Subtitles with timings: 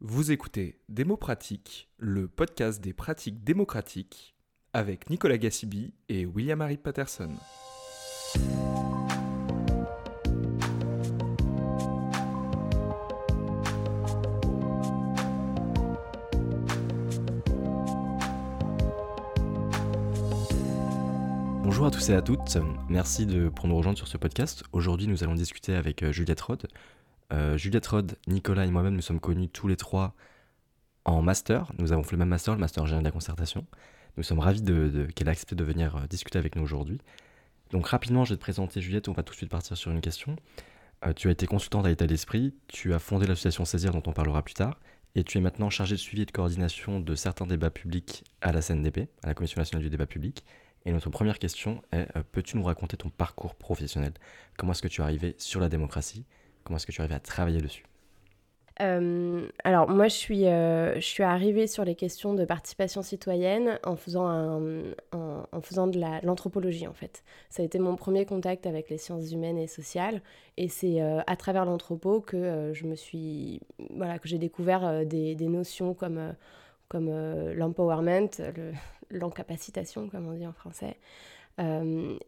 [0.00, 4.36] Vous écoutez Démo Pratique, le podcast des pratiques démocratiques,
[4.72, 7.30] avec Nicolas Gassibi et William-Harry Patterson.
[21.64, 22.56] Bonjour à tous et à toutes,
[22.88, 24.62] merci de, nous rejoindre sur ce podcast.
[24.70, 26.68] Aujourd'hui, nous allons discuter avec euh, Juliette Rode,
[27.32, 30.14] euh, Juliette Rod, Nicolas et moi-même, nous sommes connus tous les trois
[31.04, 31.72] en master.
[31.78, 33.66] Nous avons fait le même master, le master général de la concertation.
[34.16, 37.00] Nous sommes ravis qu'elle ait accepté de venir euh, discuter avec nous aujourd'hui.
[37.70, 40.00] Donc rapidement, je vais te présenter Juliette, on va tout de suite partir sur une
[40.00, 40.36] question.
[41.04, 44.12] Euh, tu as été consultante à l'état d'esprit, tu as fondé l'association Saisir dont on
[44.12, 44.80] parlera plus tard,
[45.14, 48.52] et tu es maintenant chargée de suivi et de coordination de certains débats publics à
[48.52, 50.44] la CNDP, à la Commission nationale du débat public.
[50.84, 54.12] Et notre première question est, peux-tu nous raconter ton parcours professionnel?
[54.56, 56.24] Comment est-ce que tu es arrivé sur la démocratie?
[56.68, 57.82] Comment est-ce que tu arrives à travailler dessus
[58.80, 63.80] euh, alors moi je suis, euh, je suis arrivée sur les questions de participation citoyenne
[63.82, 64.60] en faisant,
[65.10, 67.24] en, faisant de l'anthropologie en fait.
[67.50, 70.22] Ça a été mon premier contact avec les sciences humaines et sociales
[70.58, 73.62] et c'est euh, à travers l'anthropo que je me suis
[73.94, 76.34] voilà que j'ai découvert des, des, notions comme,
[76.88, 77.10] comme
[77.54, 78.28] l'empowerment,
[79.10, 80.98] l'encapacitation comme on dit en français.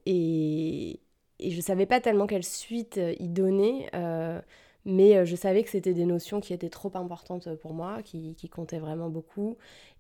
[0.06, 0.98] et,
[1.41, 4.41] et je ne savais pas tellement quelle suite euh, y donner, euh,
[4.84, 8.34] mais euh, je savais que c'était des notions qui étaient trop importantes pour moi, qui,
[8.34, 9.56] qui comptaient vraiment beaucoup.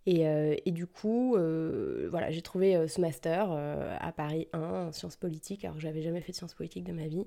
[0.06, 1.36] Et, et du coup,
[2.10, 6.22] voilà, j'ai trouvé ce master à Paris 1 en sciences politiques, alors que j'avais jamais
[6.22, 7.26] fait de sciences politiques de ma vie,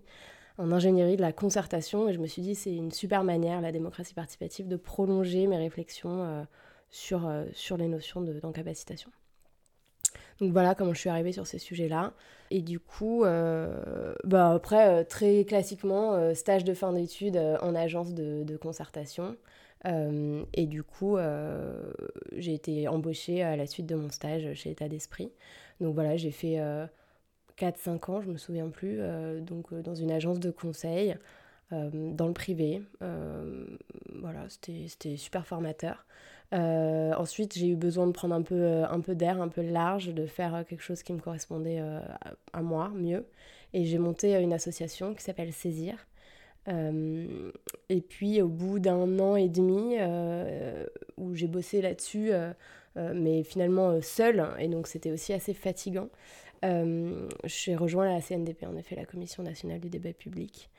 [0.58, 3.72] en ingénierie de la concertation, et je me suis dit c'est une super manière, la
[3.72, 6.48] démocratie participative, de prolonger mes réflexions
[6.90, 9.12] sur, sur les notions d'encapacitation.
[10.40, 12.14] Donc voilà comment je suis arrivée sur ces sujets-là.
[12.52, 17.74] Et du coup, euh, bah après, euh, très classiquement, euh, stage de fin d'études en
[17.74, 19.36] agence de, concertation.
[19.86, 21.18] et du coup,
[22.38, 25.32] j'ai été embauchée à la suite de mon stage chez État d'Esprit.
[25.82, 26.60] Donc voilà, j'ai fait
[27.58, 29.02] 4-5 ans, je me souviens plus,
[29.42, 31.18] donc dans une agence de conseil,
[31.72, 32.82] dans le privé.
[34.22, 36.06] voilà, c'était super formateur.
[36.54, 39.62] Euh, ensuite, j'ai eu besoin de prendre un peu, euh, un peu d'air, un peu
[39.62, 41.82] large, de faire euh, quelque chose qui me correspondait
[42.54, 43.26] à moi mieux.
[43.74, 45.96] Et j'ai monté une association qui s'appelle Saisir.
[46.68, 49.96] et puis, au bout d'un an et demi,
[51.18, 52.32] où j'ai bossé là-dessus,
[52.96, 56.10] mais finalement seule, et donc c'était aussi assez fatigant,
[56.62, 60.70] j'ai rejoint la CNDP, en effet, la Commission nationale du débat public,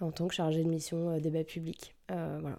[0.00, 1.94] en tant que chargée de mission débat public.
[2.08, 2.58] voilà.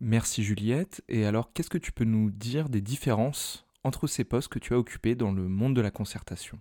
[0.00, 1.02] Merci Juliette.
[1.08, 4.74] Et alors, qu'est-ce que tu peux nous dire des différences entre ces postes que tu
[4.74, 6.58] as occupés dans le monde de la concertation?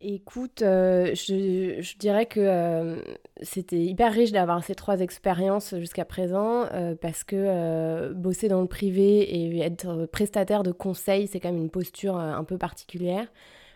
[0.00, 3.02] Écoute, euh, je, dirais que euh,
[3.42, 8.68] c'était hyper riche d'avoir ces trois expériences jusqu'à présent euh, parce que bosser dans le
[8.68, 13.26] privé et être prestataire de conseil, c'est quand même une posture un peu particulière.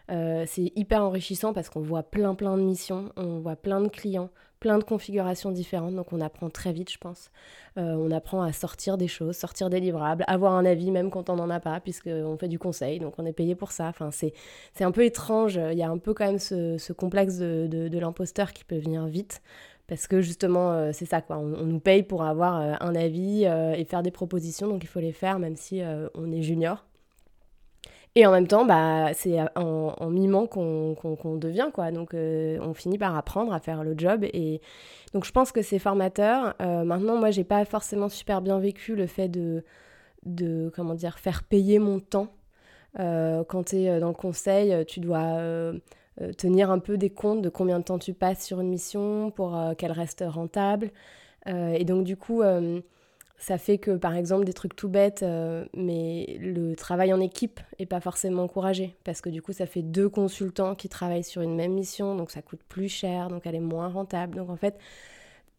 [0.08, 4.30] c'est hyper enrichissant parce qu'on voit plein plein de missions, on voit plein de clients,
[4.62, 7.32] plein de configurations différentes, donc on apprend très vite, je pense.
[7.78, 11.30] Euh, on apprend à sortir des choses, sortir des livrables, avoir un avis même quand
[11.30, 13.88] on n'en a pas, puisqu'on fait du conseil, donc on est payé pour ça.
[13.88, 14.32] Enfin, c'est,
[14.78, 18.52] un peu étrange, il y a un peu quand même ce, complexe de, de, l'imposteur
[18.52, 19.42] qui peut venir vite.
[19.88, 21.38] Parce que justement, euh, c'est ça, quoi.
[21.38, 25.00] On, nous paye pour avoir euh, un avis et faire des propositions, donc il faut
[25.00, 25.82] les faire, même si
[26.14, 26.84] on est junior.
[28.14, 31.90] Et en même temps, bah, c'est en, mimant qu'on devient, quoi.
[31.92, 34.24] Donc, euh, on finit par apprendre à faire le job.
[34.24, 34.60] Et
[35.14, 36.54] donc, je pense que c'est formateur.
[36.60, 39.64] Euh, maintenant, moi, j'ai pas forcément super bien vécu le fait de,
[40.26, 42.28] de comment dire, faire payer mon temps.
[43.00, 45.72] Euh, quand tu es dans le conseil, tu dois
[46.36, 49.58] tenir un peu des comptes de combien de temps tu passes sur une mission pour
[49.78, 50.90] qu'elle reste rentable.
[51.46, 52.42] et donc, du coup
[53.42, 57.58] ça fait que, par exemple, des trucs tout bêtes, euh, mais le travail en équipe
[57.80, 58.94] n'est pas forcément encouragé.
[59.03, 62.31] Parce que du coup, ça fait deux consultants qui travaillent sur une même mission, donc
[62.31, 64.36] ça coûte plus cher, donc elle est moins rentable.
[64.36, 64.78] Donc en fait,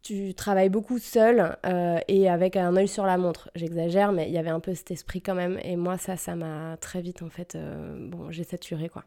[0.02, 3.52] tu travailles beaucoup seul euh, et avec un œil sur la montre.
[3.54, 5.60] J'exagère, mais il y avait un peu cet esprit quand même.
[5.62, 9.04] Et moi, ça, ça m'a très vite, en fait, euh, bon, j'ai saturé, quoi.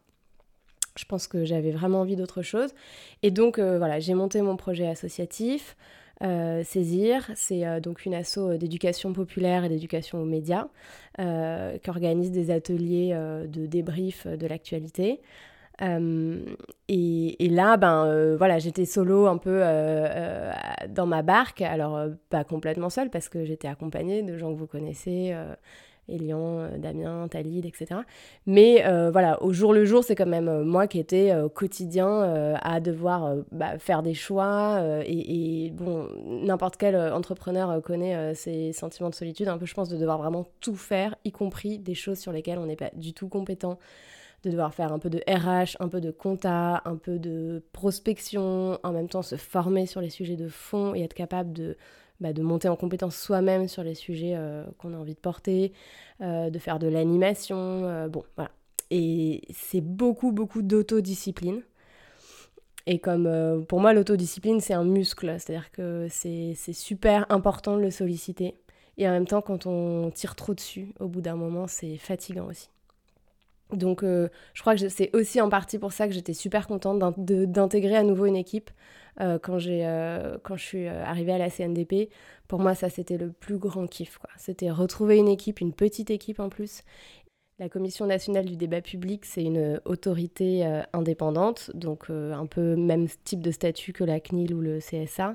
[0.95, 2.75] Je pense que j'avais vraiment envie d'autre chose.
[3.23, 5.75] Et donc, voilà, j'ai monté mon projet associatif.
[6.23, 10.67] Euh, Saisir, c'est euh, donc une asso euh, d'éducation populaire et d'éducation aux médias
[11.17, 13.11] qui organise des ateliers
[13.47, 15.19] de débrief de l'actualité.
[15.81, 19.63] Et, là, ben voilà, j'étais solo un peu
[20.87, 24.67] dans ma barque, alors pas complètement seule parce que j'étais accompagnée de gens que vous
[24.67, 25.35] connaissez
[26.09, 28.01] Elian, euh, Damien, Talid, etc.
[28.45, 31.49] Mais euh, voilà, au jour le jour, c'est quand même euh, moi qui étais au
[31.49, 34.81] quotidien à devoir bah, faire des choix.
[35.05, 39.97] Et, bon, n'importe quel entrepreneur connaît ces sentiments de solitude, un peu, je pense, de
[39.97, 43.27] devoir vraiment tout faire, y compris des choses sur lesquelles on n'est pas du tout
[43.27, 43.77] compétent
[44.43, 48.79] de devoir faire un peu de RH, un peu de compta, un peu de prospection,
[48.83, 51.77] en même temps se former sur les sujets de fond et être capable de
[52.19, 55.71] bah, de monter en compétence soi-même sur les sujets euh, qu'on a envie de porter,
[56.21, 58.49] euh, de faire de l'animation, euh, bon, voilà.
[58.89, 61.61] Et c'est beaucoup, beaucoup d'autodiscipline.
[62.87, 67.91] Et comme pour moi, l'autodiscipline, c'est un muscle, c'est-à-dire que c'est super important de le
[67.91, 68.55] solliciter.
[68.97, 72.45] Et en même temps, quand on tire trop dessus, au bout d'un moment, c'est fatigant
[72.45, 72.69] aussi.
[73.73, 77.97] Donc je crois que c'est aussi en partie pour ça que j'étais super contente d'intégrer
[77.97, 78.71] à nouveau une équipe
[79.19, 82.09] euh, quand, j'ai, euh, quand je suis euh, arrivée à la CNDP.
[82.47, 84.19] Pour moi, ça, c'était le plus grand kiff.
[84.37, 86.83] C'était retrouver une équipe, une petite équipe en plus.
[87.59, 93.41] La Commission nationale du débat public, c'est une autorité indépendante, donc un peu même type
[93.41, 95.33] de statut que la CNIL ou le CSA.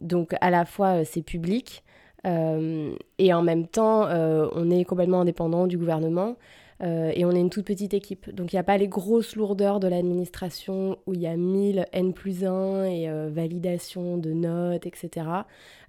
[0.00, 1.82] donc à la fois, c'est public.
[2.24, 4.06] et en même temps,
[4.54, 6.36] on est complètement indépendant du gouvernement.
[6.82, 8.34] Euh, et on est une toute petite équipe.
[8.34, 11.86] Donc il n'y a pas les grosses lourdeurs de l'administration où il y a 1000
[11.92, 15.26] N plus 1 et euh, validation de notes, etc.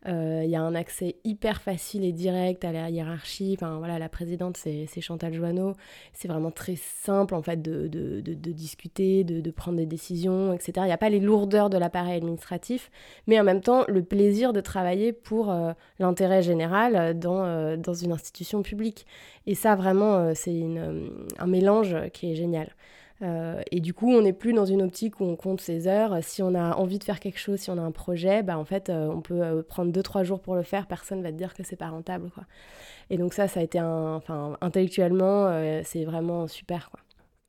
[0.08, 3.56] Euh, il y a un accès hyper facile et direct à la hiérarchie.
[3.58, 5.76] Enfin voilà, la présidente c'est Chantal Joanneau.
[6.14, 7.88] C'est vraiment très simple en fait de,
[8.52, 10.74] discuter, de, prendre des décisions, etc.
[10.78, 12.92] Il n'y a pas les lourdeurs de l'appareil administratif,
[13.28, 15.54] mais en même temps le plaisir de travailler pour
[16.00, 19.06] l'intérêt général dans, dans une institution publique.
[19.48, 20.64] Et ça vraiment c'est
[21.40, 22.70] un mélange qui est génial.
[23.22, 26.18] Euh, et du coup, on n'est plus dans une optique où on compte ses heures.
[26.24, 28.66] Si on a envie de faire quelque chose, si on a un projet, bah, en
[28.66, 30.88] fait, euh, on peut euh, prendre 2-3 jours pour le faire.
[30.88, 32.30] Personne va te dire que c'est pas rentable.
[32.32, 32.44] Quoi.
[33.10, 34.16] Et donc ça, ça a été un...
[34.16, 35.50] Enfin, intellectuellement,
[35.84, 36.90] c'est vraiment super.
[36.90, 37.00] Quoi.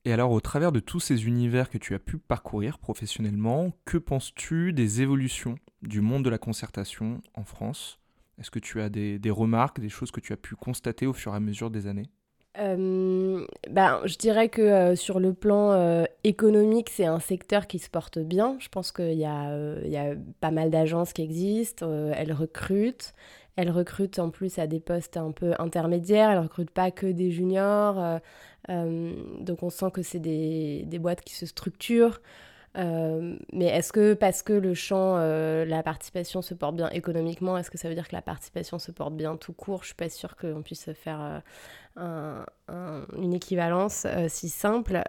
[0.04, 3.96] Et alors, au travers de tous ces univers que tu as pu parcourir professionnellement, que
[3.96, 7.98] penses-tu des évolutions du monde de la concertation en France?
[8.38, 11.12] Est-ce que tu as des, des remarques, des choses que tu as pu constater au
[11.12, 12.10] fur et à mesure des années?
[12.58, 17.78] Euh, ben, je dirais que euh, sur le plan euh, économique, c'est un secteur qui
[17.78, 18.56] se porte bien.
[18.60, 23.14] Je pense qu'il y, a, pas mal d'agences qui existent, elles recrutent.
[23.56, 27.30] Elles recrutent en plus à des postes un peu intermédiaires, elles recrutent pas que des
[27.30, 28.20] juniors.
[28.68, 32.20] donc on sent que c'est des, boîtes qui se structurent.
[32.76, 37.56] Euh, mais est-ce que parce que le champ, euh, la participation se porte bien économiquement,
[37.56, 39.82] est-ce que ça veut dire que la participation se porte bien tout court?
[39.82, 41.42] Je suis pas sûre qu'on puisse faire
[41.98, 42.44] euh,
[43.16, 45.02] une équivalence si simple.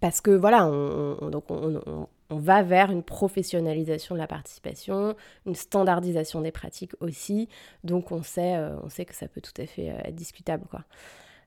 [0.00, 5.16] parce que voilà, on, donc on, va vers une professionnalisation de la participation,
[5.46, 7.48] une standardisation des pratiques aussi.
[7.84, 10.66] Donc on sait, on sait que ça peut tout à fait être discutable.
[10.70, 10.84] quoi.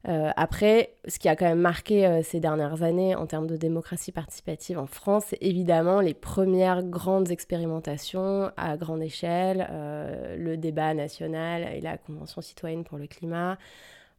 [0.08, 3.56] Euh, après, ce qui a quand même marqué euh, ces dernières années en termes de
[3.56, 10.58] démocratie participative en France, c'est évidemment les premières grandes expérimentations à grande échelle, euh, le
[10.58, 13.60] débat national et la Convention citoyenne pour le climat.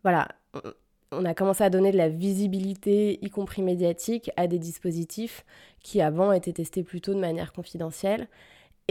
[0.05, 0.29] Voilà,
[1.11, 5.45] on a commencé à donner de la visibilité, y compris médiatique, à des dispositifs
[5.83, 8.29] qui avant étaient testés plutôt de manière confidentielle.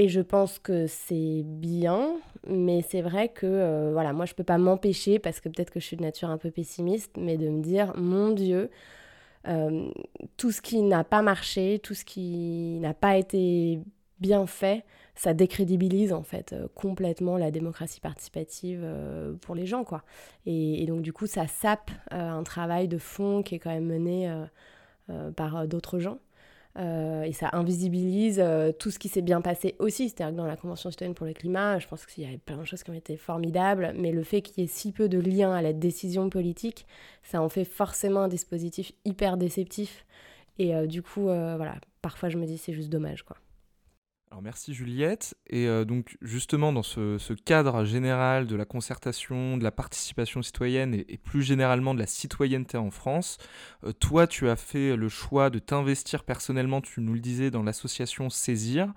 [0.02, 2.16] Et je pense que c'est bien,
[2.48, 5.80] mais c'est vrai que euh, voilà, moi je peux pas m'empêcher, parce que peut-être que
[5.80, 8.72] je suis de nature un peu pessimiste, mais de me dire, mon Dieu,
[9.48, 9.92] euh,
[10.38, 13.80] tout ce qui n'a pas marché, tout ce qui n'a pas été
[14.20, 18.84] bien fait, ça décrédibilise en fait euh, complètement la démocratie participative
[19.42, 20.02] pour les gens quoi.
[20.48, 23.86] Et, et, donc du coup ça sape un travail de fond qui est quand même
[23.86, 24.34] mené
[25.36, 26.18] par d'autres gens.
[26.78, 30.10] Euh, et ça invisibilise euh, tout ce qui s'est bien passé aussi.
[30.10, 32.58] C'est-à-dire que dans la Convention citoyenne pour le climat, je pense qu'il y avait plein
[32.58, 35.20] de choses qui ont été formidables, mais le fait qu'il y ait si peu de
[35.20, 36.86] liens à la décision politique,
[37.24, 40.06] ça en fait forcément un dispositif hyper déceptif.
[40.60, 43.38] Et euh, du coup, voilà, parfois je me dis c'est juste dommage, quoi.
[44.32, 45.36] Alors merci Juliette.
[45.50, 50.94] Et euh, donc justement dans ce, cadre général de la concertation, de la participation citoyenne
[50.94, 53.40] et, plus généralement de la citoyenneté en France,
[53.84, 57.62] euh, toi tu as fait le choix de t'investir personnellement, tu nous le disais, dans
[57.62, 58.94] l'association Saisir.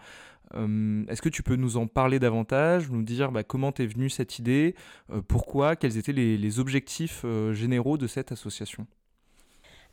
[0.55, 4.11] Euh, est-ce que tu peux nous en parler davantage, nous dire bah, comment t'es venue
[4.11, 4.77] cette idée,
[5.27, 8.87] pourquoi, quels étaient les, les objectifs généraux de cette association?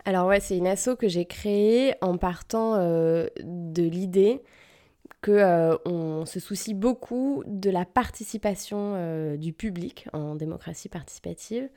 [0.06, 4.44] Alors ouais, c'est une asso que j'ai créée en partant de l'idée
[5.24, 11.70] qu'on euh, se soucie beaucoup de la participation euh, du public en démocratie participative,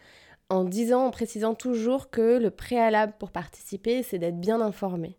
[0.48, 5.18] en disant, en précisant toujours que le préalable pour participer, c'est d'être bien informé.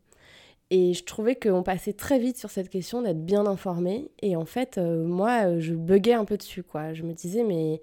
[0.72, 4.10] Et je trouvais qu'on passait très vite sur cette question d'être bien informé.
[4.24, 6.94] Et en fait, euh, moi, je buguais un peu dessus, quoi.
[6.94, 7.82] Je me disais, mais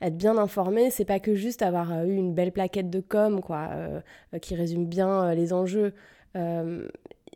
[0.00, 3.70] être bien informé, c'est pas que juste avoir eu une belle plaquette de com, quoi,
[4.40, 5.92] qui résume bien les enjeux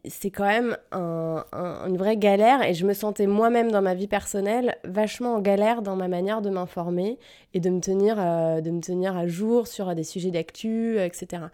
[0.06, 4.76] c'est quand même une vraie galère et je me sentais moi-même dans ma vie personnelle
[4.84, 7.18] vachement en galère dans ma manière de m'informer
[7.54, 11.44] et de me tenir, euh, de me tenir à jour sur des sujets d'actu, etc.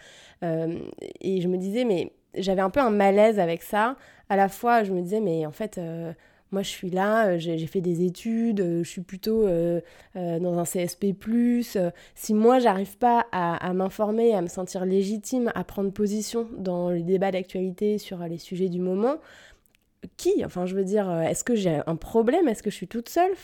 [0.42, 0.78] Euh,
[1.20, 3.96] et je me disais, mais j'avais un peu un malaise avec ça.
[4.28, 6.12] À la fois, je me disais, mais en fait, euh,
[6.52, 9.80] moi, je suis là, euh, j'ai fait des études, euh, je suis plutôt euh,
[10.14, 11.06] dans un CSP.
[12.14, 17.02] Si moi, j'arrive pas à, m'informer, à me sentir légitime, à prendre position dans les
[17.02, 19.16] débats d'actualité sur les sujets du moment,
[20.16, 20.44] qui?
[20.44, 22.48] Enfin, je veux dire, est-ce que j'ai un problème?
[22.48, 23.34] Est-ce que je suis toute seule?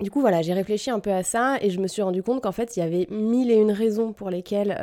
[0.00, 2.42] Du coup, voilà, j'ai réfléchi un peu à ça et je me suis rendu compte
[2.42, 4.74] qu'en fait, il y avait mille et une raisons pour lesquelles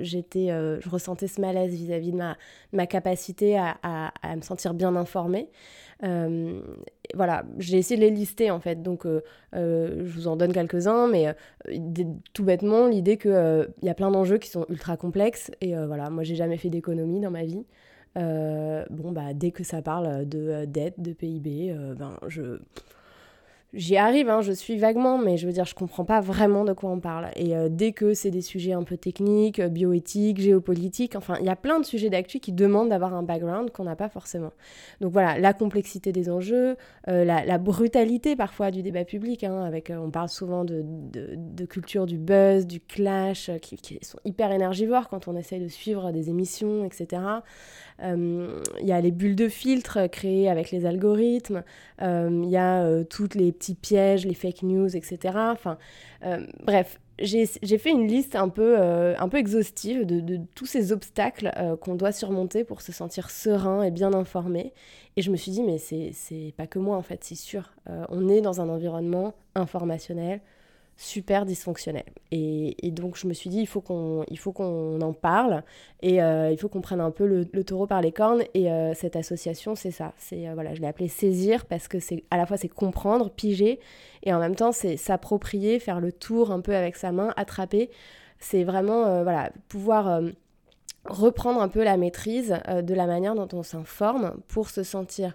[0.00, 2.16] j'étais, je ressentais ce malaise vis-à-vis de
[2.72, 5.48] ma, capacité à, me sentir bien informée.
[6.02, 6.60] Euh,
[7.14, 9.22] voilà, j'ai essayé de les lister en fait, donc euh,
[9.54, 11.34] euh, je vous en donne quelques-uns, mais
[12.32, 16.24] tout bêtement, l'idée qu'il y a plein d'enjeux qui sont ultra complexes, et voilà, moi
[16.24, 17.64] j'ai jamais fait d'économie dans ma vie.
[18.16, 22.58] bon, bah, dès que ça parle de dette, de PIB, ben, je,
[23.76, 26.72] J'y arrive, hein, je suis vaguement, mais je veux dire, je comprends pas vraiment de
[26.72, 27.30] quoi on parle.
[27.34, 31.46] Et euh, dès que c'est des sujets un peu techniques, euh, bioéthiques, géopolitiques, enfin, il
[31.46, 34.52] y a plein de sujets d'actu qui demandent d'avoir un background qu'on n'a pas forcément.
[35.00, 36.76] Donc voilà, la complexité des enjeux,
[37.08, 42.06] euh, la, brutalité parfois du débat public, hein, avec, on parle souvent de, de, culture
[42.06, 46.84] du buzz, du clash, qui, sont hyper énergivores quand on essaye de suivre des émissions,
[46.84, 47.22] etc.
[48.02, 51.62] Il y a les bulles de filtre créées avec les algorithmes,
[52.00, 55.34] il y a toutes les pièges, les fake news, etc.
[55.34, 55.78] Enfin,
[56.24, 60.92] euh, bref, j'ai fait une liste un peu, euh, un peu exhaustive de, tous ces
[60.92, 64.72] obstacles euh, qu'on doit surmonter pour se sentir serein et bien informé.
[65.16, 67.72] Et je me suis dit, mais c'est pas que moi en fait, c'est sûr.
[68.08, 70.40] on est dans un environnement informationnel
[70.96, 72.04] super dysfonctionnel.
[72.30, 74.24] Et, donc je me suis dit, il faut qu'on
[74.54, 75.62] qu'on en parle
[76.02, 78.42] et euh, il faut qu'on prenne un peu le, taureau par les cornes.
[78.54, 80.12] Et euh, cette association, c'est ça.
[80.16, 83.30] C'est euh, voilà, je l'ai appelé saisir parce que c'est à la fois c'est comprendre,
[83.30, 83.80] piger,
[84.22, 87.90] et en même temps c'est s'approprier, faire le tour un peu avec sa main, attraper.
[88.38, 90.20] C'est vraiment voilà pouvoir
[91.06, 95.34] reprendre un peu la maîtrise de la manière dont on s'informe pour se sentir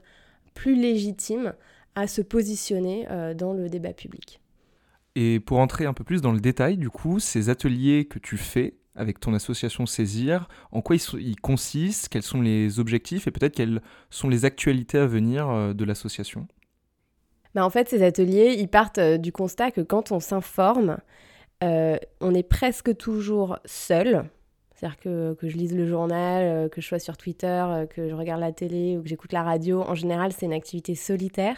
[0.54, 1.54] plus légitime
[1.96, 4.40] à se positionner dans le débat public.
[5.22, 8.38] Et pour entrer un peu plus dans le détail, du coup, ces ateliers que tu
[8.38, 13.54] fais avec ton association Saisir, en quoi ils, consistent, quels sont les objectifs et peut-être
[13.54, 16.48] quelles sont les actualités à venir euh, de l'association?
[17.54, 21.00] Bah En fait, ces ateliers, ils partent euh, du constat que quand on s'informe,
[21.66, 24.24] euh, on est presque toujours seul.
[24.74, 28.40] C'est-à-dire que, que, je lise le journal, que je sois sur Twitter, que je regarde
[28.40, 29.82] la télé ou que j'écoute la radio.
[29.82, 31.58] En général, c'est une activité solitaire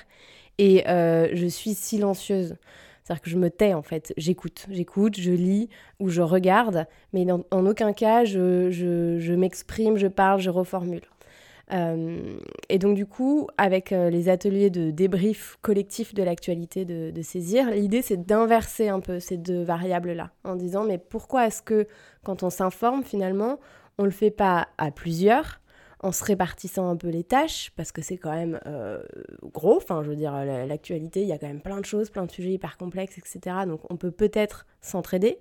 [0.57, 2.55] et je suis silencieuse.
[3.03, 7.25] C'est-à-dire que je me tais en fait, j'écoute, j'écoute, je lis ou je regarde, mais
[7.31, 11.01] en aucun cas je, je, m'exprime, je parle, je reformule.
[11.73, 17.11] Euh, et donc du coup, avec euh, les ateliers de débrief collectif de l'actualité de,
[17.11, 21.61] de, Saisir, l'idée c'est d'inverser un peu ces deux variables-là, en disant mais pourquoi est-ce
[21.61, 21.87] que
[22.23, 23.57] quand on s'informe finalement,
[23.97, 25.60] on le fait pas à plusieurs
[26.03, 29.01] en se répartissant un peu les tâches, parce que c'est quand même euh,
[29.53, 32.25] gros, enfin je veux dire, l'actualité, il y a quand même plein de choses, plein
[32.25, 33.57] de sujets hyper complexes, etc.
[33.67, 35.37] Donc on peut peut-être s'entraider.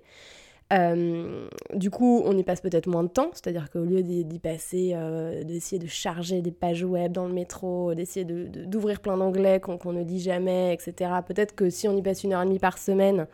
[0.71, 4.91] Euh, du coup, on y passe peut-être moins de temps, c'est-à-dire qu'au lieu d'y passer,
[4.93, 9.91] euh, d'essayer de charger des pages web dans le métro, d'essayer d'ouvrir plein d'anglais qu'on
[9.91, 12.77] ne lit jamais, etc., peut-être que si on y passe une heure et demie par
[12.77, 13.27] semaine,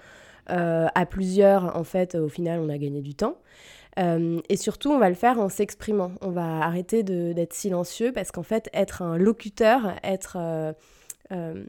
[0.48, 3.36] à plusieurs, en fait, au final, on a gagné du temps.
[3.98, 6.12] Euh, et surtout, on va le faire en s'exprimant.
[6.22, 10.74] On va arrêter d'être silencieux parce qu'en fait, être un locuteur, être euh,
[11.32, 11.66] euh,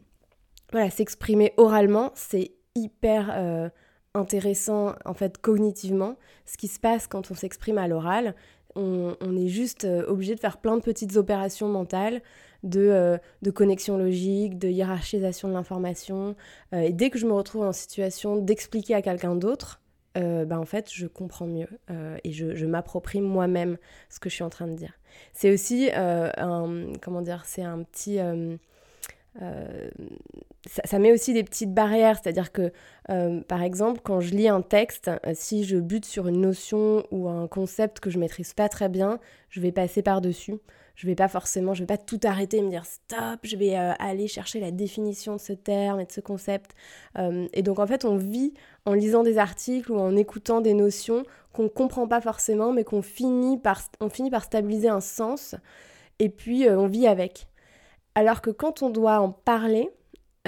[0.73, 3.71] voilà, s'exprimer oralement, c'est hyper
[4.15, 6.17] intéressant en fait cognitivement.
[6.47, 8.35] Ce qui se passe quand on s'exprime à l'oral,
[8.77, 12.23] on, est juste obligé de faire plein de petites opérations mentales.
[12.65, 16.35] De, de connexion logique, de hiérarchisation de l'information.
[16.73, 19.81] et dès que je me retrouve en situation d'expliquer à quelqu'un d'autre,
[20.17, 23.77] euh, bah, en fait, je comprends mieux euh, et je, m'approprie moi-même
[24.09, 24.93] ce que je suis en train de dire.
[25.33, 28.19] C'est aussi euh, un, comment dire, c'est un petit,
[30.85, 32.73] ça, met aussi des petites barrières, c'est-à-dire que,
[33.43, 37.47] par exemple, quand je lis un texte, si je bute sur une notion ou un
[37.47, 39.19] concept que je maîtrise pas très bien,
[39.49, 40.59] je vais passer par-dessus
[40.99, 43.79] je vais pas forcément, je vais pas tout arrêter et me dire stop, je vais
[43.79, 46.73] euh, aller chercher la définition de ce terme et de ce concept.
[47.17, 48.53] Euh, et donc en fait, on vit
[48.85, 53.03] en lisant des articles ou en écoutant des notions qu'on comprend pas forcément, mais qu'on
[53.03, 55.55] finit par, on finit par stabiliser un sens
[56.19, 57.48] et puis euh, on vit avec.
[58.19, 59.91] Alors que quand on doit en parler,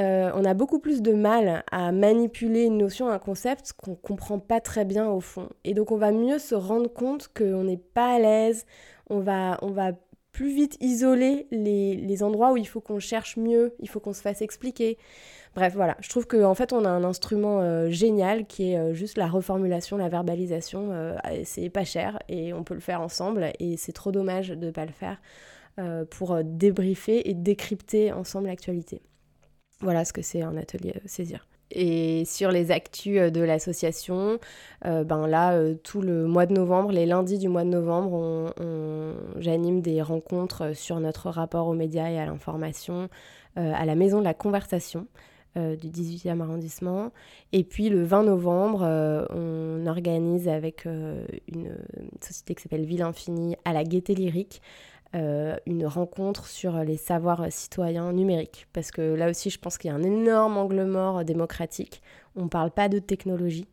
[0.01, 4.41] euh, on a beaucoup plus de mal à manipuler une notion, un concept qu'on comprend
[4.41, 5.49] pas très bien au fond.
[5.63, 8.67] Et donc on va mieux se rendre compte qu'on n'est pas à l'aise,
[9.09, 9.93] on va, on va
[10.33, 14.15] plus vite isoler les, les endroits où il faut qu'on cherche mieux, il faut qu'on
[14.15, 14.99] se fasse expliquer.
[15.55, 18.79] Bref, voilà, je trouve qu'en en fait on a un instrument euh, génial qui est
[18.79, 21.15] euh, juste la reformulation, la verbalisation.
[21.45, 24.71] c'est pas cher et on peut le faire ensemble et c'est trop dommage de ne
[24.73, 25.19] pas le faire
[26.11, 29.03] pour débriefer et décrypter ensemble l'actualité.
[29.81, 31.47] Voilà ce que c'est un atelier euh, saisir.
[31.71, 34.39] Et sur les actus euh, de l'association,
[34.85, 38.53] euh, ben là, tout le mois de novembre, les lundis du mois de novembre,
[39.39, 43.09] j'anime des rencontres sur notre rapport aux médias et à l'information
[43.57, 45.07] à la Maison de la Conversation
[45.57, 47.11] du 18e arrondissement.
[47.53, 48.83] Et puis le 20 novembre,
[49.31, 51.77] on organise avec une
[52.21, 54.63] société qui s'appelle Ville Infinie à la Gaieté Lyrique
[55.17, 58.69] euh, une rencontre sur les savoirs citoyens numériques.
[58.73, 62.01] Parce que là aussi, je pense qu'il y a un énorme angle mort démocratique.
[62.37, 63.67] On ne parle pas de technologie,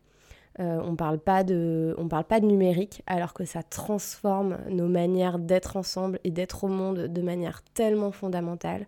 [0.60, 4.88] euh, on ne parle, pas de, parle pas de numérique, alors que ça transforme nos
[4.88, 8.88] manières d'être ensemble et d'être au monde de manière tellement fondamentale.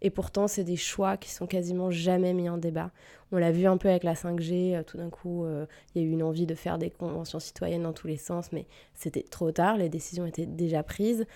[0.00, 2.92] Et pourtant, c'est des choix qui sont quasiment jamais mis en débat.
[3.32, 5.44] On l'a vu un peu avec la 5G, euh, tout d'un coup,
[5.96, 8.52] il y a eu une envie de faire des conventions citoyennes dans tous les sens,
[8.52, 11.26] mais c'était trop tard, les décisions étaient déjà prises.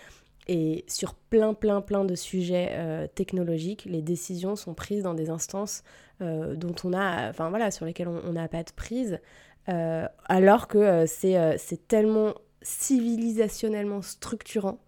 [0.49, 5.31] Et sur plein, plein, plein de sujets euh, technologiques, les décisions sont prises dans des
[5.31, 5.85] instances
[6.21, 9.21] euh, dont on a, enfin voilà, sur lesquelles on n'a pas de prise,
[9.69, 14.81] euh, alors que c'est tellement civilisationnellement structurant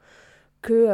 [0.61, 0.84] que,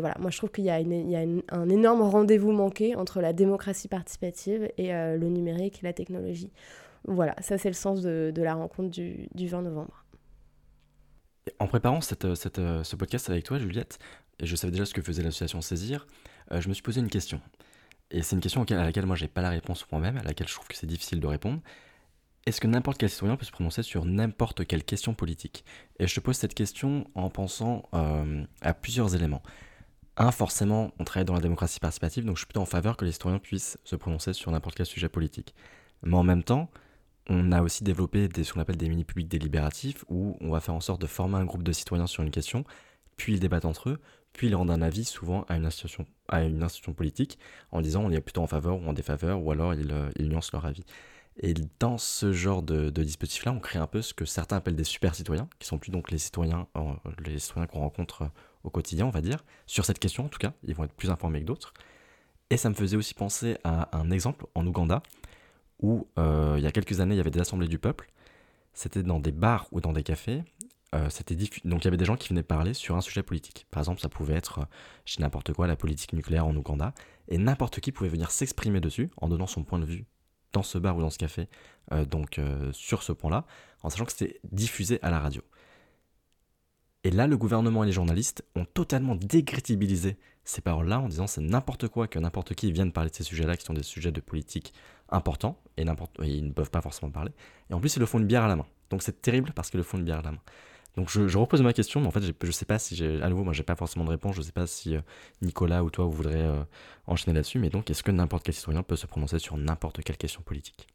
[0.00, 3.20] voilà, moi je trouve qu'il y a, il y a un énorme rendez-vous manqué entre
[3.20, 6.50] la démocratie participative et le numérique et la technologie.
[7.04, 9.99] Voilà, ça c'est le sens de, de la rencontre du, du 20 novembre.
[11.58, 13.98] En préparant euh, euh, ce podcast avec toi, Juliette,
[14.38, 16.06] et je savais déjà ce que faisait l'association Saisir,
[16.52, 17.40] euh, je me suis posé une question.
[18.10, 20.54] Et c'est une question à laquelle moi j'ai pas la réponse moi-même, à laquelle je
[20.54, 21.60] trouve que c'est difficile de répondre.
[22.46, 25.64] Est-ce que n'importe quel citoyen peut se prononcer sur n'importe quelle question politique?
[25.98, 29.42] Et je te pose cette question en pensant à plusieurs éléments.
[30.16, 33.04] Un, forcément, on travaille dans la démocratie participative, donc je suis plutôt en faveur que
[33.04, 35.54] les citoyens puissent se prononcer sur n'importe quel sujet politique.
[36.02, 36.70] Mais en même temps,
[37.28, 40.74] on a aussi développé des, ce qu'on appelle des mini-publics délibératifs, où on va faire
[40.74, 42.64] en sorte de former un groupe de citoyens sur une question,
[43.16, 44.00] puis ils débattent entre eux,
[44.32, 47.38] puis ils rendent un avis souvent à une institution, à une institution politique,
[47.72, 50.52] en disant on est plutôt en faveur ou en défaveur, ou alors ils, euh, nuancent
[50.52, 50.84] leur avis.
[51.42, 54.84] Et dans ce genre de, dispositif-là, on crée un peu ce que certains appellent des
[54.84, 56.66] super citoyens, qui sont plus donc les citoyens,
[57.24, 58.28] les citoyens qu'on rencontre euh,
[58.64, 61.10] au quotidien, on va dire, sur cette question en tout cas, ils vont être plus
[61.10, 61.72] informés que d'autres.
[62.50, 65.02] Et ça me faisait aussi penser à un exemple en Ouganda,
[65.82, 68.10] où euh, il y a quelques années, il y avait des assemblées du peuple.
[68.72, 70.42] C'était dans des bars ou dans des cafés.
[70.94, 73.66] Euh, c'était Donc il y avait des gens qui venaient parler sur un sujet politique.
[73.70, 74.66] Par exemple, ça pouvait être,
[75.04, 76.92] chez euh, n'importe quoi, la politique nucléaire en Ouganda.
[77.28, 80.04] Et n'importe qui pouvait venir s'exprimer dessus en donnant son point de vue
[80.52, 81.46] dans ce bar ou dans ce café,
[82.10, 82.40] donc
[82.72, 83.46] sur ce point-là,
[83.84, 85.42] en sachant que c'était diffusé à la radio.
[87.04, 90.18] Et là, le gouvernement et les journalistes ont totalement décrédibilisé
[90.50, 93.56] ces paroles-là en disant c'est n'importe quoi que n'importe qui vienne parler de ces sujets-là
[93.56, 94.74] qui sont des sujets de politique
[95.08, 95.84] importants et,
[96.22, 97.32] ils ne peuvent pas forcément parler.
[97.70, 98.66] Et en plus, ils le font une bière à la main.
[98.90, 100.40] Donc c'est terrible parce qu'ils le font une bière à la main.
[100.96, 103.22] Donc je, repose ma question, mais en fait, je ne sais pas si j'ai.
[103.22, 104.34] À nouveau, moi, j'ai pas forcément de réponse.
[104.34, 105.00] Je ne sais pas si euh,
[105.40, 106.62] Nicolas ou toi, vous voudrez euh,
[107.06, 107.60] enchaîner là-dessus.
[107.60, 110.88] Mais donc, est-ce que n'importe quel citoyen peut se prononcer sur n'importe quelle question politique?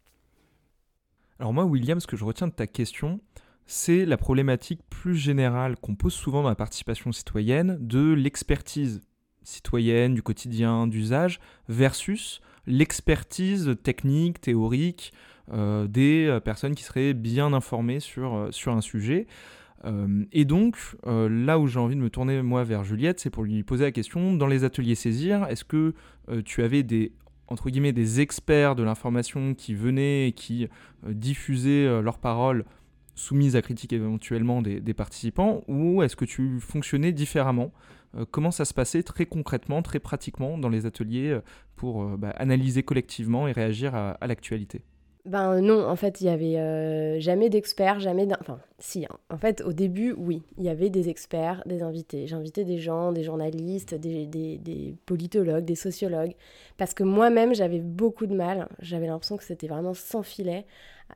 [1.40, 3.22] Alors, moi, William, ce que je retiens de ta question,
[3.66, 9.02] c'est la problématique plus générale qu'on pose souvent dans la participation citoyenne de l'expertise
[9.46, 15.14] citoyenne, du quotidien, d'usage, versus l'expertise technique, théorique
[15.52, 19.28] euh, des euh, personnes qui seraient bien informées sur, euh, un sujet.
[20.32, 23.62] et donc, là où j'ai envie de me tourner moi vers Juliette, c'est pour lui
[23.62, 25.94] poser la question, dans les ateliers saisir, est-ce que
[26.44, 27.12] tu avais des
[28.20, 30.68] experts de l'information qui venaient et qui
[31.08, 32.66] diffusaient leurs paroles
[33.14, 37.72] soumises à critique éventuellement des, participants, ou est-ce que tu fonctionnais différemment
[38.32, 41.42] comment ça se passait très concrètement, très pratiquement dans les ateliers euh,
[41.76, 44.82] pour euh, bah, analyser collectivement et réagir à, l'actualité?
[45.26, 48.28] Ben non, en fait, il y avait jamais d'experts, jamais...
[48.40, 49.18] Enfin, si, hein.
[49.32, 52.28] en fait, au début, oui, il y avait des experts, des invités.
[52.28, 56.36] J'invitais des gens, des journalistes, des, des, politologues, des sociologues,
[56.78, 60.68] parce que moi-même, j'avais beaucoup de mal, j'avais l'impression que c'était vraiment sans filet,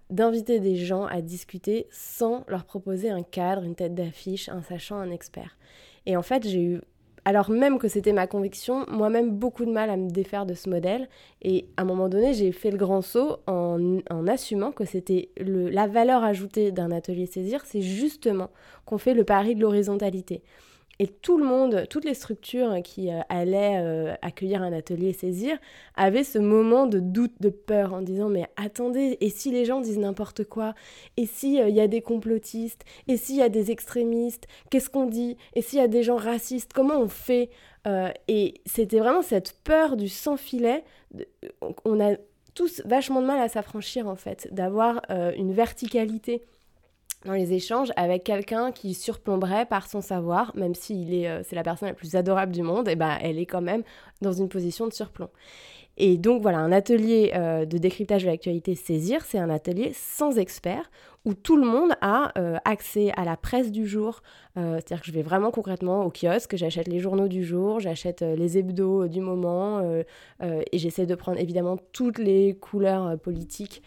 [0.09, 4.97] d'inviter des gens à discuter sans leur proposer un cadre, une tête d'affiche, un sachant,
[4.97, 5.55] un expert.
[6.05, 6.81] Et en fait, j'ai eu,
[7.25, 10.69] alors même que c'était ma conviction, moi-même beaucoup de mal à me défaire de ce
[10.69, 11.09] modèle.
[11.41, 15.87] Et à un moment donné, j'ai fait le grand saut en, assumant que c'était la
[15.87, 18.49] valeur ajoutée d'un atelier saisir, c'est justement
[18.85, 20.41] qu'on fait le pari de l'horizontalité.
[21.01, 25.57] Et tout le monde, toutes les structures qui euh, allaient euh, accueillir un atelier saisir,
[25.95, 29.79] avaient ce moment de doute, de peur, en disant mais attendez, et si les gens
[29.79, 30.75] disent n'importe quoi?
[31.15, 32.83] Et s'il y a des complotistes?
[33.07, 34.47] Et s'il y a des extrémistes?
[34.69, 35.37] Qu'est-ce qu'on dit?
[35.53, 36.73] Et s'il y a des gens racistes?
[36.73, 37.49] Comment on fait?
[38.27, 40.83] Et c'était vraiment cette peur du sans-filet.
[41.85, 42.17] On a
[42.53, 46.43] tous vachement de mal à s'affranchir en fait, d'avoir une verticalité
[47.25, 51.55] dans les échanges avec quelqu'un qui surplomberait par son savoir, même si est, euh, c'est
[51.55, 53.83] la personne la plus adorable du monde, et ben elle est quand même
[54.21, 55.29] dans une position de surplomb.
[55.97, 60.37] Et donc voilà, un atelier euh, de décryptage de l'actualité Saisir, c'est un atelier sans
[60.37, 60.89] experts
[61.25, 64.21] où tout le monde a euh, accès à la presse du jour.
[64.55, 68.57] C'est-à-dire que je vais vraiment concrètement au kiosque, j'achète les journaux du jour, j'achète les
[68.57, 69.81] hebdos du moment
[70.41, 73.81] et j'essaie de prendre évidemment toutes les couleurs politiques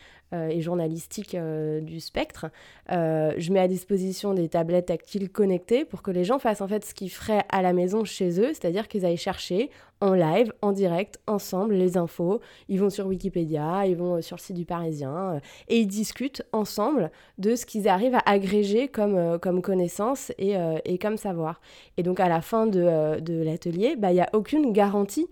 [0.50, 2.46] et journalistique euh, du spectre.
[2.90, 6.68] Euh, je mets à disposition des tablettes tactiles connectées pour que les gens fassent en
[6.68, 10.52] fait ce qu'ils feraient à la maison chez eux, c'est-à-dire qu'ils aillent chercher en live,
[10.62, 12.40] en direct, ensemble, les infos.
[12.68, 17.12] Ils vont sur Wikipédia, ils vont sur le site du Parisien, et ils discutent ensemble
[17.38, 21.60] de ce qu'ils arrivent à agréger comme, comme connaissances et, et, comme savoir.
[21.98, 25.28] Et donc à la fin de, de l'atelier, bah, il n'y a aucune garantie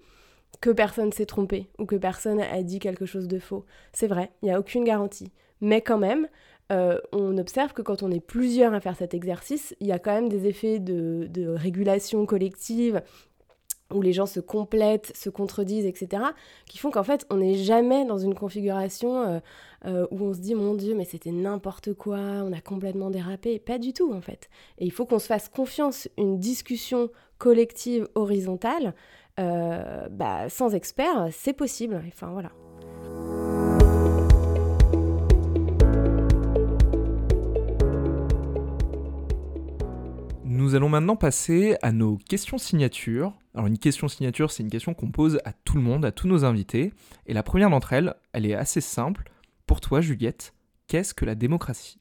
[0.61, 3.65] que personne s'est trompé ou que personne a dit quelque chose de faux.
[3.93, 5.33] C'est vrai, il n'y a aucune garantie.
[5.61, 6.29] Mais quand même,
[6.71, 9.99] euh, on observe que quand on est plusieurs à faire cet exercice, il y a
[9.99, 13.03] quand même des effets de, régulation collective
[13.93, 16.23] où les gens se complètent, se contredisent, etc.,
[16.67, 19.41] qui font qu'en fait, on n'est jamais dans une configuration euh,
[19.85, 23.59] euh, où on se dit, mon Dieu, mais c'était n'importe quoi, on a complètement dérapé.
[23.59, 24.49] Pas du tout, en fait.
[24.79, 28.95] Et il faut qu'on se fasse confiance, une discussion collective horizontale,
[29.39, 32.03] euh, bah, sans expert, c'est possible.
[32.09, 32.51] Enfin voilà.
[40.45, 43.33] Nous allons maintenant passer à nos questions signatures.
[43.55, 46.29] Alors une question signature, c'est une question qu'on pose à tout le monde, à tous
[46.29, 46.93] nos invités.
[47.27, 49.31] Et la première d'entre elles, elle est assez simple.
[49.67, 50.53] Pour toi, Juliette,
[50.87, 51.99] qu'est-ce que la démocratie?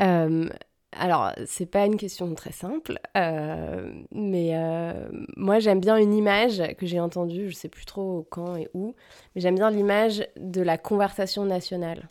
[0.00, 0.48] Euh,
[0.96, 6.62] alors, c'est pas une question très simple, euh, mais euh, moi j'aime bien une image
[6.78, 8.94] que j'ai entendue, je sais plus trop quand et où,
[9.34, 12.08] mais j'aime bien l'image de la conversation nationale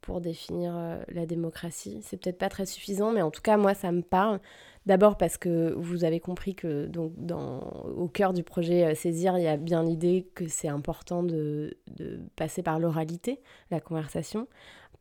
[0.00, 2.00] pour définir euh, la démocratie.
[2.02, 4.40] C'est peut-être pas très suffisant, mais en tout cas, moi ça me parle.
[4.86, 6.90] D'abord parce que vous avez compris que
[7.96, 11.74] au cœur du projet Saisir, il y a bien l'idée que c'est important de
[12.36, 14.46] passer par l'oralité, la conversation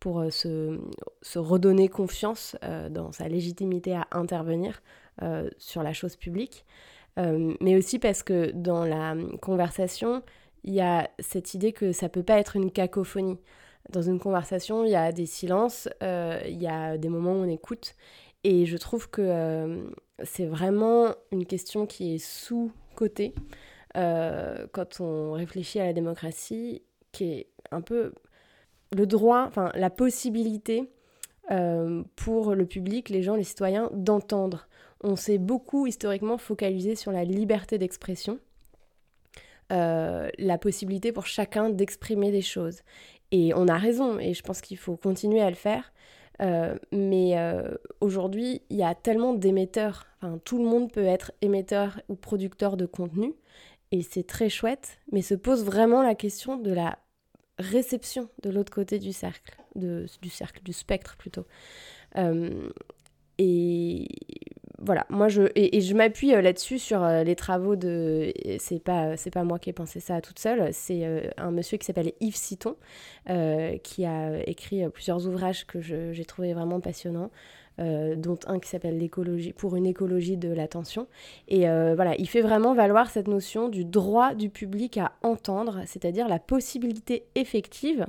[0.04, 4.82] pour euh, se, redonner confiance euh, dans sa légitimité à intervenir
[5.22, 6.66] euh, sur la chose publique,
[7.16, 10.24] mais aussi parce que dans la conversation,
[10.64, 13.38] il y a cette idée que ça peut pas être une cacophonie.
[13.92, 17.48] Dans une conversation, il y a des silences, il y a des moments où on
[17.48, 17.94] écoute,
[18.44, 19.86] et je trouve que
[20.24, 23.36] c'est vraiment une question qui est sous-cotée
[23.94, 28.12] quand on réfléchit à la démocratie, qui est un peu
[28.96, 30.90] le droit, enfin la possibilité
[31.52, 34.68] euh, pour le public, les gens, les citoyens, d'entendre.
[35.02, 38.40] On s'est beaucoup historiquement focalisé sur la liberté d'expression,
[39.72, 42.82] euh, la possibilité pour chacun d'exprimer des choses.
[43.32, 45.92] Et on a raison, et je pense qu'il faut continuer à le faire.
[46.42, 47.36] Euh, mais
[48.00, 50.06] aujourd'hui, il y a tellement d'émetteurs.
[50.22, 53.34] Enfin, tout le monde peut être émetteur ou producteur de contenu,
[53.92, 55.00] et c'est très chouette.
[55.12, 56.98] Mais se pose vraiment la question de la
[57.64, 61.46] réception de l'autre côté du cercle, de, du cercle, du spectre plutôt.
[62.18, 62.70] Euh,
[63.40, 64.08] et
[64.80, 69.18] voilà, moi je et, je m'appuie euh, là-dessus sur euh, les travaux de c'est pas
[69.18, 72.36] c'est pas moi qui ai pensé ça toute seule, c'est un monsieur qui s'appelle Yves
[72.36, 72.76] Citon
[73.84, 77.32] qui a écrit plusieurs ouvrages que j'ai trouvé vraiment passionnants.
[77.80, 81.08] Euh, dont un qui s'appelle l'écologie pour une écologie de l'attention.
[81.48, 85.82] Et euh, voilà, il fait vraiment valoir cette notion du droit du public à entendre,
[85.88, 88.06] c'est-à-dire la possibilité effective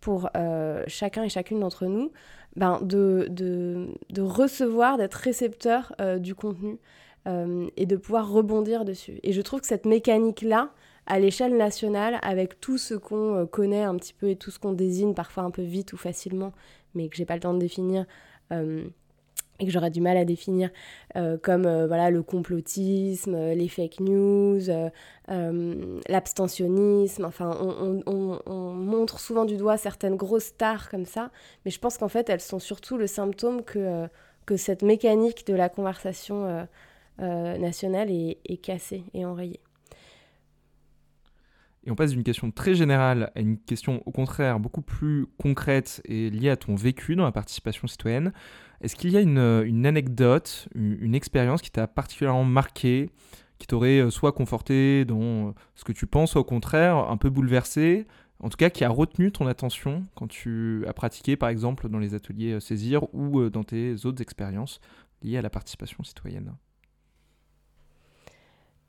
[0.00, 2.12] pour euh, chacun et chacune d'entre nous
[2.54, 6.78] ben, de, de, de, recevoir, d'être récepteur du contenu
[7.26, 9.18] et de pouvoir rebondir dessus.
[9.24, 10.70] Et je trouve que cette mécanique-là,
[11.06, 14.72] à l'échelle nationale, avec tout ce qu'on connaît un petit peu et tout ce qu'on
[14.72, 16.52] désigne parfois un peu vite ou facilement,
[16.94, 18.06] mais que j'ai pas le temps de définir,
[19.60, 20.70] et que j'aurais du mal à définir
[21.16, 24.60] euh, comme euh, voilà le complotisme, euh, les fake news,
[26.08, 27.24] l'abstentionnisme.
[27.24, 31.30] Enfin, on, on, montre souvent du doigt certaines grosses stars comme ça,
[31.64, 34.06] mais je pense qu'en fait, elles sont surtout le symptôme que,
[34.46, 36.66] que cette mécanique de la conversation
[37.18, 39.60] nationale est cassée et enrayée.
[41.84, 46.00] et on passe d'une question très générale à une question au contraire beaucoup plus concrète
[46.04, 48.32] et liée à ton vécu dans la participation citoyenne,
[48.80, 53.10] est-ce qu'il y a une, anecdote, une, expérience qui t'a particulièrement marqué,
[53.58, 57.28] qui t'aurait euh, soit conforté dans ce que tu penses, soit au contraire un peu
[57.28, 58.06] bouleversé,
[58.40, 61.98] en tout cas qui a retenu ton attention quand tu as pratiqué par exemple dans
[61.98, 64.80] les ateliers euh, Saisir ou euh, dans tes autres expériences
[65.22, 66.54] liées à la participation citoyenne?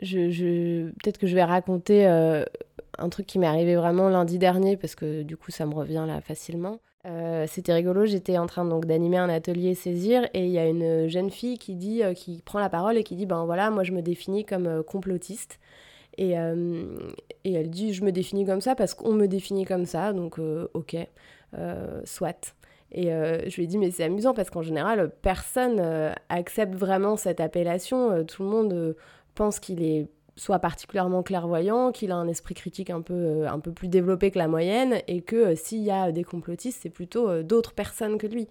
[0.02, 4.96] Je, Peut-être que je vais raconter un truc qui m'est arrivé vraiment lundi dernier parce
[4.96, 6.80] que du coup ça me revient là facilement.
[7.06, 10.68] Euh, c'était rigolo, j'étais en train donc d'animer un atelier saisir et il y a
[10.68, 13.72] une jeune fille qui dit, euh, qui prend la parole et qui dit ben voilà
[13.72, 15.60] moi je me définis comme euh, complotiste.
[16.18, 20.12] Et, et, elle dit je me définis comme ça parce qu'on me définit comme ça
[20.12, 20.38] donc
[20.74, 20.98] ok
[22.04, 22.56] soit.
[22.92, 25.82] Et je lui ai dit mais c'est amusant parce qu'en général personne
[26.28, 28.26] accepte vraiment cette appellation.
[28.26, 28.96] Tout le monde
[29.34, 33.60] pense qu'il est soit particulièrement clairvoyant, qu'il a un esprit critique un peu, euh, un
[33.60, 36.90] peu plus développé que la moyenne, et que euh, s'il y a des complotistes, c'est
[36.90, 38.48] plutôt euh, d'autres personnes que lui.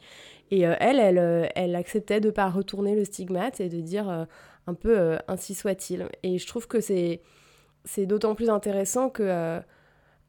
[0.50, 4.26] Et elle, elle, elle acceptait de ne pas retourner le stigmate et de dire
[4.66, 6.08] un peu ainsi soit-il.
[6.22, 7.20] Et je trouve que c'est,
[7.84, 9.60] c'est d'autant plus intéressant que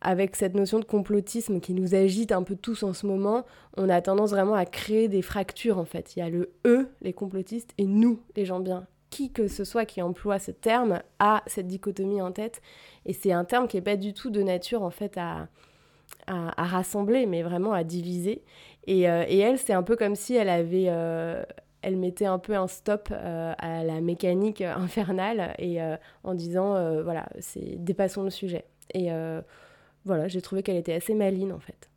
[0.01, 3.45] avec cette notion de complotisme qui nous agite un peu tous en ce moment,
[3.77, 6.17] on a tendance vraiment à créer des fractures en fait.
[6.17, 9.63] Il y a le eux, les complotistes, et nous, les gens bien qui que ce
[9.63, 12.61] soit qui emploie ce terme a cette dichotomie en tête.
[13.05, 15.47] Et c'est un terme qui n'est pas du tout de nature en fait à,
[16.27, 18.43] à, rassembler, mais vraiment à diviser.
[18.87, 20.85] Et, euh, et elle, c'est un peu comme si elle avait...
[20.87, 21.43] Euh,
[21.81, 25.77] elle mettait un peu un stop euh, à la mécanique infernale et
[26.25, 29.07] en disant voilà c'est dépassons le sujet et
[30.03, 31.89] voilà j'ai trouvé qu'elle était assez maline en fait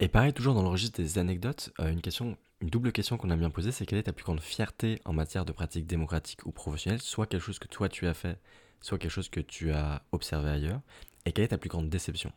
[0.00, 3.36] et pareil toujours dans le registre des anecdotes une question une double question qu'on a
[3.36, 6.52] bien posée, c'est quelle est ta plus grande fierté en matière de pratique démocratique ou
[6.52, 8.38] professionnelle, soit quelque chose que toi tu as fait,
[8.80, 10.80] soit quelque chose que tu as observé ailleurs,
[11.24, 12.32] et quelle est ta plus grande déception?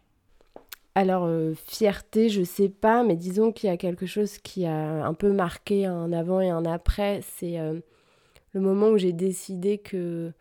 [0.96, 5.06] Alors, euh, fierté, je sais pas, mais disons qu'il y a quelque chose qui a
[5.06, 7.22] un peu marqué un avant et un après.
[7.22, 7.80] C'est euh,
[8.54, 10.34] le moment où j'ai décidé que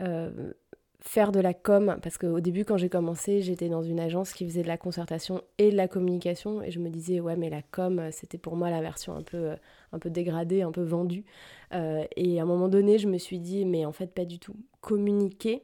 [0.00, 0.52] euh,
[1.00, 4.44] faire de la com, parce qu'au début quand j'ai commencé, j'étais dans une agence qui
[4.44, 7.62] faisait de la concertation et de la communication, et je me disais ouais mais la
[7.62, 9.56] com c'était pour moi la version un peu, euh,
[9.92, 11.24] un peu dégradée, un peu vendue.
[11.72, 14.38] Euh, et à un moment donné je me suis dit mais en fait pas du
[14.38, 14.56] tout.
[14.80, 15.62] Communiquer,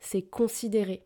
[0.00, 1.04] c'est considérer.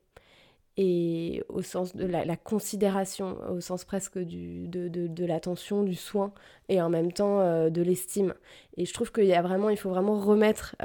[0.78, 6.34] Et au sens de la, considération, au sens presque du, de, de, l'attention, du soin,
[6.68, 8.34] et en même temps euh, de l'estime.
[8.76, 10.76] Et je trouve qu'il y a vraiment, il faut vraiment remettre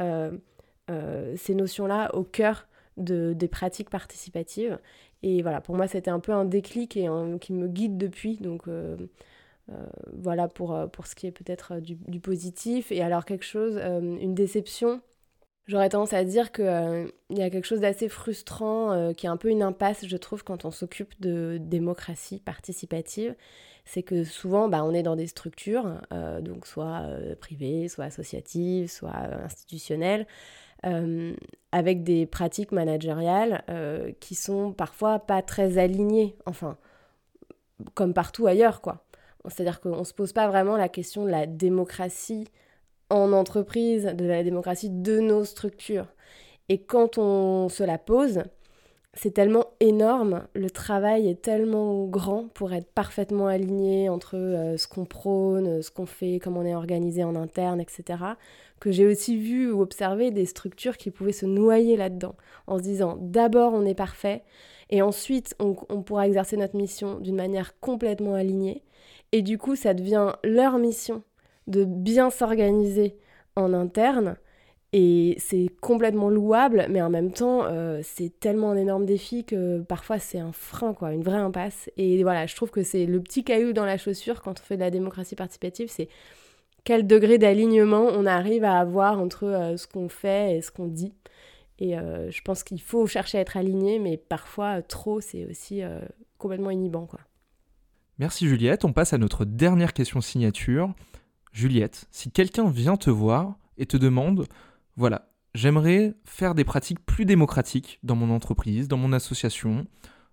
[1.35, 4.79] ces notions-là au cœur de, des pratiques participatives.
[5.23, 7.07] Et voilà, pour moi, c'était un peu un déclic et
[7.39, 8.37] qui me guide depuis.
[8.37, 8.97] Donc euh,
[9.71, 12.91] euh, voilà pour, euh, pour ce qui est peut-être du, positif.
[12.91, 15.01] Et alors quelque chose, une déception.
[15.67, 19.37] J'aurais tendance à dire qu'il il y a quelque chose d'assez frustrant, qui est un
[19.37, 23.35] peu une impasse, je trouve, quand on s'occupe de démocratie participative.
[23.85, 26.01] C'est que souvent, bah, on est dans des structures,
[26.41, 27.07] donc soit
[27.39, 30.25] privées, soit associatives, soit institutionnelles,
[30.85, 31.33] euh,
[31.71, 36.77] avec des pratiques managériales euh, qui sont parfois pas très alignées, enfin,
[37.93, 39.03] comme partout ailleurs, quoi.
[39.47, 42.47] C'est-à-dire qu'on ne se pose pas vraiment la question de la démocratie
[43.09, 46.07] en entreprise, de la démocratie de nos structures.
[46.69, 48.43] Et quand on se la pose,
[49.13, 54.87] c'est tellement énorme, le travail est tellement grand pour être parfaitement aligné entre euh, ce
[54.87, 58.23] qu'on prône, ce qu'on fait, comment on est organisé en interne, etc.,
[58.79, 62.35] que j'ai aussi vu ou observé des structures qui pouvaient se noyer là-dedans,
[62.67, 64.43] en se disant d'abord on est parfait,
[64.89, 68.81] et ensuite on, on pourra exercer notre mission d'une manière complètement alignée,
[69.33, 71.21] et du coup ça devient leur mission
[71.67, 73.17] de bien s'organiser
[73.57, 74.37] en interne,
[74.93, 79.79] et c'est complètement louable, mais en même temps, euh, c'est tellement un énorme défi que
[79.81, 81.89] parfois c'est un frein, quoi, une vraie impasse.
[81.95, 84.75] Et voilà, je trouve que c'est le petit caillou dans la chaussure quand on fait
[84.75, 86.09] de la démocratie participative, c'est
[86.83, 90.87] quel degré d'alignement on arrive à avoir entre euh, ce qu'on fait et ce qu'on
[90.87, 91.13] dit.
[91.79, 95.81] Et euh, je pense qu'il faut chercher à être aligné, mais parfois trop, c'est aussi
[96.37, 97.21] complètement inhibant, quoi.
[98.19, 98.85] Merci Juliette.
[98.85, 100.93] On passe à notre dernière question signature.
[101.53, 104.45] Juliette, si quelqu'un vient te voir et te demande
[104.97, 109.85] voilà, j'aimerais faire des pratiques plus démocratiques dans mon entreprise, dans mon association,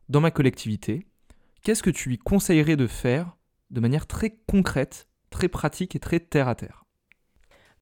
[0.09, 1.07] dans ma collectivité.
[1.63, 3.37] Qu'est-ce que tu lui conseillerais de faire
[3.71, 6.85] de manière très concrète, très pratique et très terre à terre?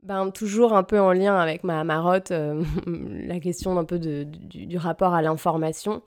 [0.02, 4.78] Ben, toujours un peu en lien avec ma marotte, euh, la question un peu du,
[4.78, 6.02] rapport à l'information.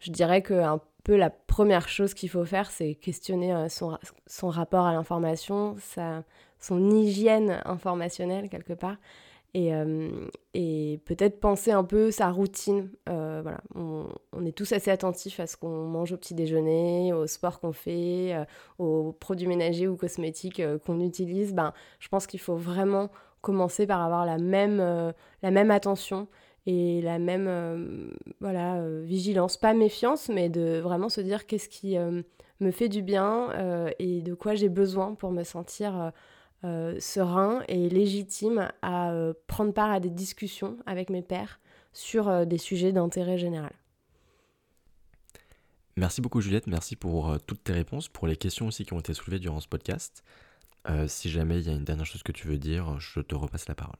[0.00, 3.96] Je dirais que un peu la première chose qu'il faut faire, c'est questionner euh, son,
[4.26, 5.76] son, rapport à l'information,
[6.58, 8.96] son hygiène informationnelle quelque part,
[9.54, 9.72] et,
[10.54, 12.90] et peut-être penser un peu sa routine.
[13.06, 14.08] voilà, on,
[14.44, 18.34] est tous assez attentifs à ce qu'on mange au petit déjeuner, au sport qu'on fait,
[18.78, 21.54] aux produits ménagers ou cosmétiques qu'on utilise.
[21.54, 23.10] Ben, je pense qu'il faut vraiment
[23.42, 24.78] commencer par avoir la même,
[25.42, 26.26] la même attention
[26.66, 28.08] et la même euh,
[28.40, 32.22] voilà, euh, vigilance, pas méfiance, mais de vraiment se dire qu'est-ce qui euh,
[32.60, 33.50] me fait du bien
[33.98, 36.12] et de quoi j'ai besoin pour me sentir
[36.98, 39.12] serein et légitime à
[39.46, 41.60] prendre part à des discussions avec mes pairs
[41.92, 43.72] sur des sujets d'intérêt général.
[45.96, 49.14] Merci beaucoup Juliette, merci pour toutes tes réponses, pour les questions aussi qui ont été
[49.14, 50.24] soulevées durant ce podcast.
[51.06, 53.68] si jamais il y a une dernière chose que tu veux dire, je te repasse
[53.68, 53.96] la parole.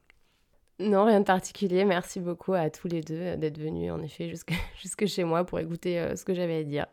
[0.81, 1.85] Non, rien de particulier.
[1.85, 5.45] Merci beaucoup à tous les deux euh, d'être venus, en effet, jusque, jusque chez moi
[5.45, 6.87] pour écouter euh, ce que j'avais à dire.